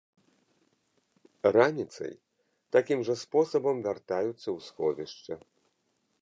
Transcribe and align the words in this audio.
Раніцай 1.55 2.13
такім 2.77 2.99
жа 3.11 3.15
спосабам 3.25 3.75
вяртаюцца 3.85 4.41
ў 4.41 4.59
сховішча. 4.71 5.33